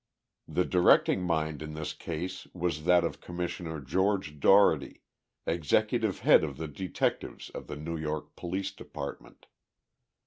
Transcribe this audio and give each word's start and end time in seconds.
The 0.47 0.65
directing 0.65 1.21
mind 1.21 1.61
in 1.61 1.75
this 1.75 1.93
case 1.93 2.47
was 2.55 2.85
that 2.85 3.03
of 3.03 3.21
Commissioner 3.21 3.79
George 3.79 4.39
Dougherty, 4.39 5.03
executive 5.45 6.21
head 6.21 6.43
of 6.43 6.57
the 6.57 6.67
detectives 6.67 7.51
of 7.51 7.67
the 7.67 7.75
New 7.75 7.97
York 7.97 8.35
Police 8.35 8.71
Department. 8.71 9.45